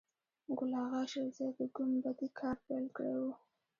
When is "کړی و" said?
2.95-3.25